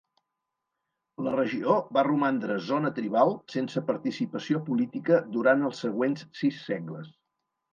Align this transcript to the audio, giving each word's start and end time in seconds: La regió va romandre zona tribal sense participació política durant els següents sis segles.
La 1.25 1.33
regió 1.35 1.75
va 1.97 2.05
romandre 2.07 2.57
zona 2.69 2.91
tribal 3.01 3.35
sense 3.57 3.85
participació 3.93 4.63
política 4.71 5.21
durant 5.37 5.63
els 5.69 5.85
següents 5.87 6.27
sis 6.41 6.63
segles. 6.73 7.17